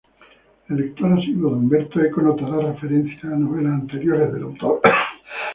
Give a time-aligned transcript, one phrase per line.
[0.67, 4.81] El lector asiduo de Umberto Eco notará referencias a novelas anteriores del autor.